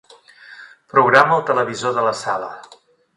Programa 0.93 1.37
el 1.41 1.45
televisor 1.49 1.93
de 1.99 2.07
la 2.09 2.15
sala. 2.23 2.51